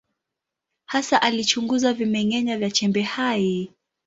[0.85, 3.45] Hasa alichunguza vimeng’enya vya chembe hai.